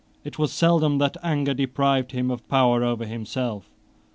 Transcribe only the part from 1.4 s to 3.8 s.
deprived him of power over himself.